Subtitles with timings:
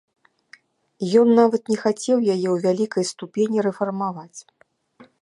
[1.21, 4.39] Ён нават не хацеў яе ў вялікай ступені рэфармаваць.